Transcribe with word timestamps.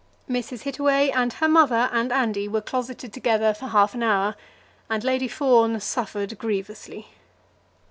Mrs. 0.27 0.61
Hittaway, 0.63 1.11
and 1.11 1.33
her 1.33 1.47
mother, 1.47 1.87
and 1.93 2.11
Andy 2.11 2.47
were 2.47 2.59
closeted 2.59 3.13
together 3.13 3.53
for 3.53 3.67
half 3.67 3.93
an 3.93 4.01
hour, 4.01 4.35
and 4.89 5.03
Lady 5.03 5.27
Fawn 5.27 5.79
suffered 5.79 6.39
grievously. 6.39 7.09